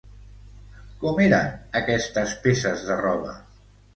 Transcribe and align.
Com 1.03 1.19
eren 1.25 1.51
aquestes 1.81 2.35
peces 2.47 2.87
de 2.91 2.97
roba? 3.05 3.37